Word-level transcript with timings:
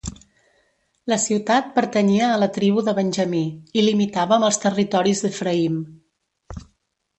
La 1.11 1.17
ciutat 1.25 1.67
pertanyia 1.75 2.31
a 2.31 2.39
la 2.45 2.47
tribu 2.57 2.85
de 2.89 2.95
Benjamí, 3.01 3.43
i 3.81 3.85
limitava 3.91 4.37
amb 4.41 4.49
els 4.51 4.61
territoris 4.67 5.25
d'Efraïm. 5.29 5.81